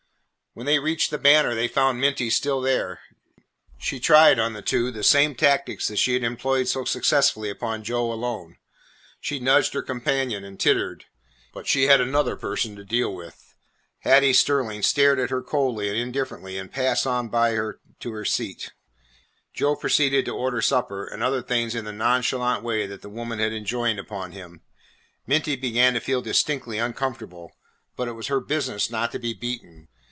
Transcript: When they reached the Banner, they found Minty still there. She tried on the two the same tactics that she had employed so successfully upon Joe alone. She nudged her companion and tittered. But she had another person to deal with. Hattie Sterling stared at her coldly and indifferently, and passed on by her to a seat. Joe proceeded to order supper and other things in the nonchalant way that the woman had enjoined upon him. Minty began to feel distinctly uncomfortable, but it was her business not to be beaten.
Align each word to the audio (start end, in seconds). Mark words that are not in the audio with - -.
When 0.53 0.65
they 0.65 0.79
reached 0.79 1.11
the 1.11 1.17
Banner, 1.17 1.55
they 1.55 1.69
found 1.69 2.01
Minty 2.01 2.29
still 2.29 2.59
there. 2.59 2.99
She 3.79 4.01
tried 4.01 4.37
on 4.37 4.51
the 4.51 4.61
two 4.61 4.91
the 4.91 5.01
same 5.01 5.33
tactics 5.33 5.87
that 5.87 5.95
she 5.95 6.11
had 6.13 6.25
employed 6.25 6.67
so 6.67 6.83
successfully 6.83 7.49
upon 7.49 7.85
Joe 7.85 8.11
alone. 8.11 8.57
She 9.21 9.39
nudged 9.39 9.71
her 9.73 9.81
companion 9.81 10.43
and 10.43 10.59
tittered. 10.59 11.05
But 11.53 11.67
she 11.67 11.83
had 11.83 12.01
another 12.01 12.35
person 12.35 12.75
to 12.75 12.83
deal 12.83 13.15
with. 13.15 13.55
Hattie 13.99 14.33
Sterling 14.33 14.81
stared 14.83 15.19
at 15.19 15.29
her 15.29 15.41
coldly 15.41 15.87
and 15.87 15.97
indifferently, 15.97 16.57
and 16.57 16.69
passed 16.69 17.07
on 17.07 17.29
by 17.29 17.53
her 17.53 17.79
to 18.01 18.17
a 18.19 18.25
seat. 18.25 18.73
Joe 19.53 19.77
proceeded 19.77 20.25
to 20.25 20.35
order 20.35 20.61
supper 20.61 21.05
and 21.05 21.23
other 21.23 21.41
things 21.41 21.75
in 21.75 21.85
the 21.85 21.93
nonchalant 21.93 22.61
way 22.61 22.85
that 22.87 23.01
the 23.01 23.09
woman 23.09 23.39
had 23.39 23.53
enjoined 23.53 23.99
upon 23.99 24.33
him. 24.33 24.63
Minty 25.25 25.55
began 25.55 25.93
to 25.93 26.01
feel 26.01 26.21
distinctly 26.21 26.77
uncomfortable, 26.77 27.53
but 27.95 28.09
it 28.09 28.15
was 28.15 28.27
her 28.27 28.41
business 28.41 28.89
not 28.89 29.13
to 29.13 29.17
be 29.19 29.33
beaten. 29.33 29.87